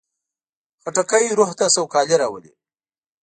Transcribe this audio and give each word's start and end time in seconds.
خټکی 0.81 1.25
روح 1.37 1.49
ته 1.59 1.65
سوکالي 1.75 2.15
راولي. 2.21 2.51